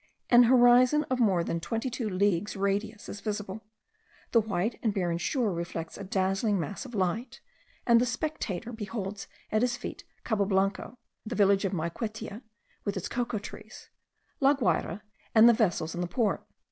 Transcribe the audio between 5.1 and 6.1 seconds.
shore reflects a